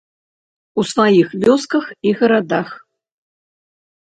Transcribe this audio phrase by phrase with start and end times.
[0.83, 2.69] У сваіх вёсках і гарадах.